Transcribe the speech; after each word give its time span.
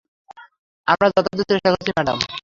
আমরা 0.87 1.07
যথাসাধ্য 1.07 1.41
চেষ্টা 1.49 1.69
করছি, 1.73 1.91
ম্যাডাম। 1.97 2.17